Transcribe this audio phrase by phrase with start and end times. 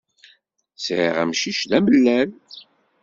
[0.85, 2.29] Sɛiɣ amcic d amellal.